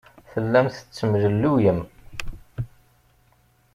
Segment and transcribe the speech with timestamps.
[0.31, 1.79] Tellam tettemlelluyem.